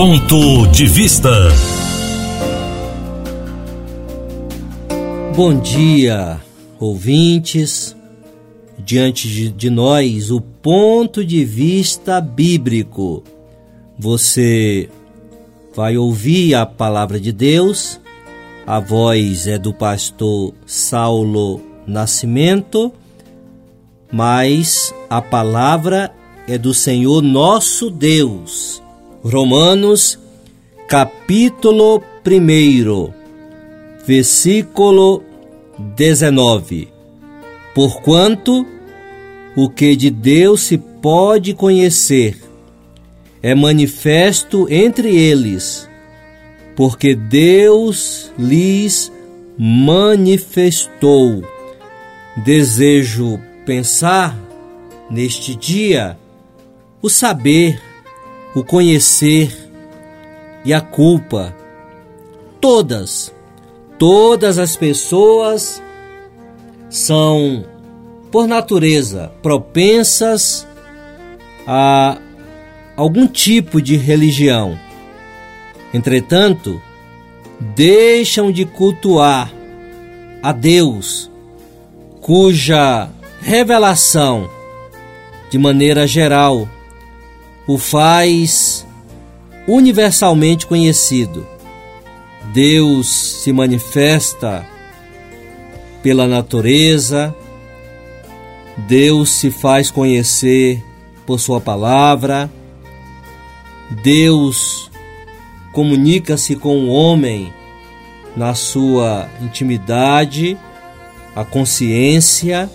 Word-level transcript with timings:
Ponto 0.00 0.68
de 0.68 0.86
Vista. 0.86 1.28
Bom 5.34 5.58
dia, 5.58 6.40
ouvintes. 6.78 7.96
Diante 8.78 9.26
de, 9.26 9.50
de 9.50 9.68
nós, 9.68 10.30
o 10.30 10.40
ponto 10.40 11.24
de 11.24 11.44
vista 11.44 12.20
bíblico. 12.20 13.24
Você 13.98 14.88
vai 15.74 15.96
ouvir 15.96 16.54
a 16.54 16.64
palavra 16.64 17.18
de 17.18 17.32
Deus. 17.32 18.00
A 18.64 18.78
voz 18.78 19.48
é 19.48 19.58
do 19.58 19.74
pastor 19.74 20.54
Saulo 20.64 21.60
Nascimento, 21.84 22.92
mas 24.12 24.94
a 25.10 25.20
palavra 25.20 26.14
é 26.46 26.56
do 26.56 26.72
Senhor 26.72 27.20
nosso 27.20 27.90
Deus. 27.90 28.80
Romanos, 29.30 30.18
capítulo 30.88 32.02
1, 32.26 33.12
versículo 34.06 35.22
19. 35.78 36.88
Porquanto 37.74 38.66
o 39.54 39.68
que 39.68 39.94
de 39.94 40.08
Deus 40.08 40.62
se 40.62 40.78
pode 40.78 41.52
conhecer 41.52 42.38
é 43.42 43.54
manifesto 43.54 44.66
entre 44.70 45.14
eles, 45.14 45.86
porque 46.74 47.14
Deus 47.14 48.32
lhes 48.38 49.12
manifestou. 49.58 51.42
Desejo 52.34 53.38
pensar 53.66 54.34
neste 55.10 55.54
dia 55.54 56.18
o 57.02 57.10
saber, 57.10 57.87
o 58.58 58.64
conhecer 58.64 59.56
e 60.64 60.74
a 60.74 60.80
culpa. 60.80 61.54
Todas, 62.60 63.32
todas 63.98 64.58
as 64.58 64.76
pessoas 64.76 65.82
são, 66.90 67.64
por 68.32 68.48
natureza, 68.48 69.30
propensas 69.40 70.66
a 71.66 72.18
algum 72.96 73.26
tipo 73.26 73.80
de 73.80 73.96
religião. 73.96 74.78
Entretanto, 75.94 76.82
deixam 77.60 78.50
de 78.50 78.64
cultuar 78.64 79.52
a 80.42 80.52
Deus, 80.52 81.30
cuja 82.20 83.08
revelação, 83.40 84.50
de 85.48 85.58
maneira 85.58 86.06
geral, 86.06 86.68
o 87.68 87.76
faz 87.76 88.86
universalmente 89.68 90.66
conhecido. 90.66 91.46
Deus 92.54 93.06
se 93.42 93.52
manifesta 93.52 94.66
pela 96.02 96.26
natureza, 96.26 97.34
Deus 98.88 99.28
se 99.28 99.50
faz 99.50 99.90
conhecer 99.90 100.82
por 101.26 101.38
Sua 101.38 101.60
palavra, 101.60 102.50
Deus 104.02 104.90
comunica-se 105.72 106.56
com 106.56 106.84
o 106.84 106.88
homem 106.88 107.52
na 108.34 108.54
sua 108.54 109.28
intimidade, 109.42 110.56
a 111.36 111.44
consciência 111.44 112.70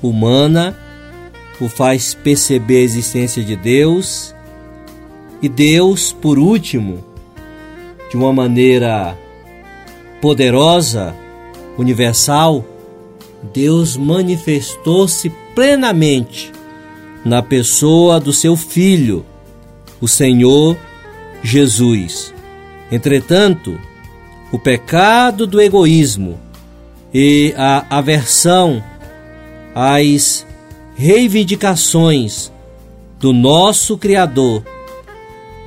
humana 0.00 0.89
o 1.60 1.68
faz 1.68 2.14
perceber 2.14 2.78
a 2.78 2.84
existência 2.84 3.44
de 3.44 3.54
Deus 3.54 4.34
e 5.42 5.48
Deus, 5.48 6.12
por 6.12 6.38
último, 6.38 7.04
de 8.10 8.16
uma 8.16 8.32
maneira 8.32 9.16
poderosa, 10.20 11.14
universal, 11.78 12.64
Deus 13.54 13.96
manifestou-se 13.96 15.30
plenamente 15.54 16.52
na 17.24 17.42
pessoa 17.42 18.20
do 18.20 18.32
seu 18.32 18.56
Filho, 18.56 19.24
o 20.00 20.08
Senhor 20.08 20.76
Jesus. 21.42 22.34
Entretanto, 22.90 23.78
o 24.52 24.58
pecado 24.58 25.46
do 25.46 25.60
egoísmo 25.60 26.38
e 27.14 27.54
a 27.56 27.86
aversão 27.88 28.82
às 29.74 30.46
reivindicações 31.00 32.52
do 33.18 33.32
nosso 33.32 33.96
Criador 33.96 34.62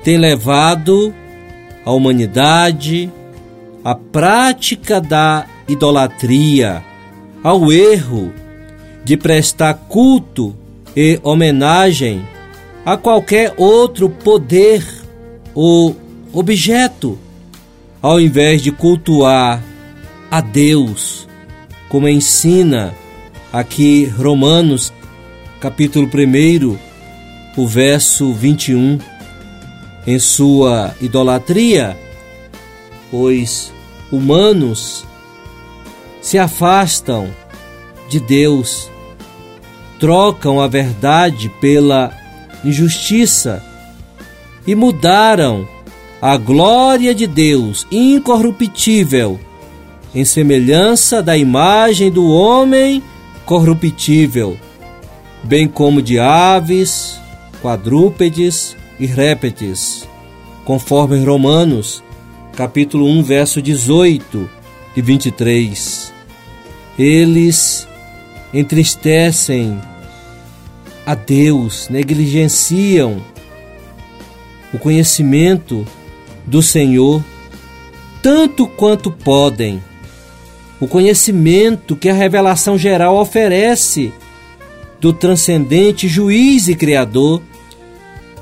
tem 0.04 0.16
levado 0.16 1.12
a 1.84 1.92
humanidade 1.92 3.12
à 3.84 3.96
prática 3.96 5.02
da 5.02 5.48
idolatria, 5.68 6.84
ao 7.44 7.72
erro 7.72 8.32
de 9.04 9.18
prestar 9.18 9.74
culto 9.90 10.56
e 10.96 11.20
homenagem 11.24 12.24
a 12.86 12.96
qualquer 12.96 13.56
outro 13.58 14.10
poder 14.10 14.86
ou 15.56 15.96
objeto, 16.32 17.18
ao 18.00 18.20
invés 18.20 18.62
de 18.62 18.72
cultuar 18.72 19.64
a 20.30 20.42
Deus, 20.42 21.28
como 21.90 22.08
ensina 22.08 22.94
aqui 23.52 24.06
Romanos, 24.06 24.94
capítulo 25.64 26.10
1, 26.14 26.78
o 27.56 27.66
verso 27.66 28.34
21, 28.34 29.00
em 30.06 30.20
sua 30.20 30.94
idolatria, 31.00 31.98
pois 33.10 33.72
humanos 34.12 35.06
se 36.22 36.38
afastam 36.38 37.30
de 38.10 38.20
Deus, 38.20 38.92
trocam 40.02 40.60
a 40.60 40.68
verdade 40.68 41.48
pela 41.62 42.12
injustiça 42.66 43.64
e 44.68 44.76
mudaram 44.76 45.66
a 46.22 46.36
glória 46.36 47.16
de 47.16 47.26
Deus 47.26 47.88
incorruptível 47.90 49.40
em 50.14 50.26
semelhança 50.26 51.24
da 51.24 51.38
imagem 51.38 52.12
do 52.12 52.30
homem 52.30 53.02
corruptível, 53.46 54.58
bem 55.44 55.68
como 55.68 56.02
de 56.02 56.18
aves, 56.20 57.20
quadrúpedes 57.62 58.76
e 59.00 59.06
répteis, 59.06 60.08
conforme 60.64 61.24
Romanos, 61.24 62.04
capítulo 62.56 63.06
1, 63.08 63.24
verso 63.24 63.62
18 63.62 64.50
e 64.96 65.02
23. 65.02 66.14
Eles 66.98 67.88
entristecem 68.54 69.80
a 71.06 71.16
Deus, 71.16 71.90
negligenciam 71.90 73.22
o 74.74 74.80
conhecimento 74.80 75.86
do 76.46 76.62
Senhor 76.62 77.24
tanto 78.22 78.66
quanto 78.66 79.12
podem. 79.12 79.84
O 80.80 80.88
conhecimento 80.88 81.96
que 81.96 82.10
a 82.10 82.14
revelação 82.14 82.78
geral 82.78 83.18
oferece 83.18 84.14
do 85.04 85.12
transcendente 85.12 86.08
juiz 86.08 86.70
e 86.70 86.76
criador, 86.76 87.42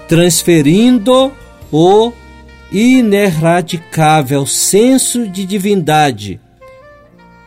transferindo 0.08 1.32
o 1.72 2.14
ineradicável 2.72 4.46
senso 4.46 5.28
de 5.28 5.44
divindade 5.44 6.40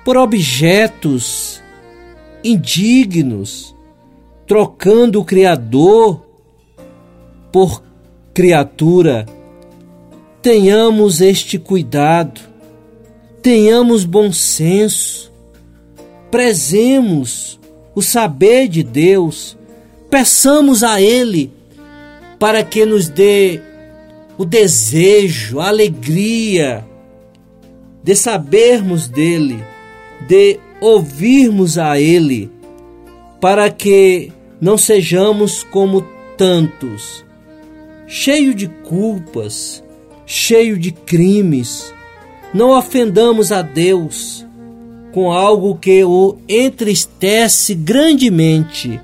por 0.04 0.16
objetos 0.16 1.62
indignos 2.42 3.72
trocando 4.48 5.20
o 5.20 5.24
Criador 5.24 6.26
por 7.52 7.84
criatura. 8.34 9.26
Tenhamos 10.42 11.20
este 11.20 11.56
cuidado, 11.56 12.40
tenhamos 13.40 14.04
bom 14.04 14.32
senso, 14.32 15.32
prezemos 16.32 17.60
o 17.94 18.02
saber 18.02 18.68
de 18.68 18.82
Deus, 18.82 19.56
peçamos 20.10 20.82
a 20.82 21.00
Ele 21.00 21.52
para 22.38 22.62
que 22.64 22.84
nos 22.84 23.08
dê 23.08 23.60
o 24.36 24.44
desejo, 24.44 25.60
a 25.60 25.68
alegria 25.68 26.84
de 28.02 28.14
sabermos 28.14 29.08
dele, 29.08 29.62
de 30.26 30.58
ouvirmos 30.80 31.78
a 31.78 31.98
Ele 31.98 32.50
para 33.40 33.70
que 33.70 34.32
não 34.60 34.78
sejamos 34.78 35.62
como 35.64 36.00
tantos, 36.36 37.24
cheio 38.06 38.54
de 38.54 38.68
culpas, 38.68 39.84
cheio 40.24 40.78
de 40.78 40.90
crimes. 40.90 41.92
Não 42.52 42.70
ofendamos 42.70 43.52
a 43.52 43.60
Deus 43.60 44.43
com 45.14 45.30
algo 45.30 45.76
que 45.76 46.02
o 46.02 46.38
entristece 46.48 47.72
grandemente, 47.72 49.00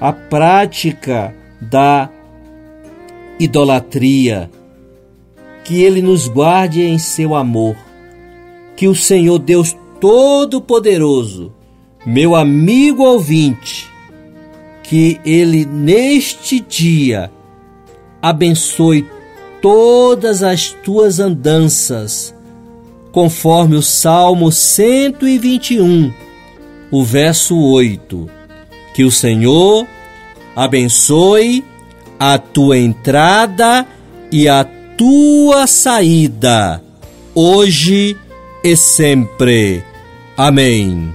a 0.00 0.12
prática 0.12 1.32
da 1.60 2.10
idolatria. 3.38 4.50
que 5.62 5.80
Ele 5.82 6.02
nos 6.02 6.26
guarde 6.26 6.82
em 6.82 6.98
seu 6.98 7.36
amor. 7.36 7.76
Que 8.74 8.88
o 8.88 8.96
Senhor 8.96 9.38
Deus 9.38 9.76
Todo-Poderoso, 10.00 11.52
meu 12.04 12.34
amigo 12.34 13.04
ouvinte, 13.04 13.88
que 14.82 15.20
Ele 15.24 15.64
neste 15.64 16.58
dia 16.58 17.30
abençoe 18.20 19.06
todas 19.60 20.42
as 20.42 20.72
tuas 20.72 21.20
andanças, 21.20 22.34
conforme 23.18 23.74
o 23.74 23.82
Salmo 23.82 24.52
121, 24.52 26.12
o 26.88 27.02
verso 27.02 27.58
8. 27.60 28.30
Que 28.94 29.02
o 29.02 29.10
Senhor 29.10 29.88
abençoe 30.54 31.64
a 32.16 32.38
tua 32.38 32.78
entrada 32.78 33.84
e 34.30 34.48
a 34.48 34.64
tua 34.96 35.66
saída, 35.66 36.80
hoje 37.34 38.16
e 38.62 38.76
sempre. 38.76 39.82
Amém. 40.36 41.12